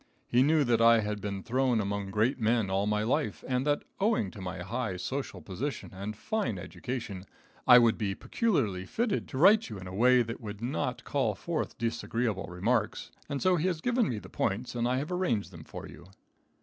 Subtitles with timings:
[0.27, 3.83] He knew that I had been thrown among great men all my life, and that,
[3.99, 7.23] owing to my high social position and fine education,
[7.67, 11.35] I would be peculiarly fitted to write you in a way that would not call
[11.35, 15.51] forth disagreeable remarks, and so he has given me the points and I have arranged
[15.51, 16.07] them for you.